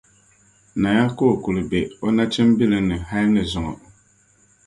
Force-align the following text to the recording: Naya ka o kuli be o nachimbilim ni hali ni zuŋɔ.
Naya 0.81 1.05
ka 1.15 1.23
o 1.31 1.33
kuli 1.43 1.61
be 1.69 1.79
o 2.05 2.07
nachimbilim 2.15 2.83
ni 2.89 2.95
hali 3.09 3.27
ni 3.33 3.41
zuŋɔ. 3.51 3.73